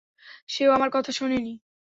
[0.49, 1.53] সেও আমার কথা শোনেনি।